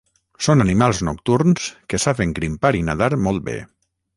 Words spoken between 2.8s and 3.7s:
i nadar molt bé.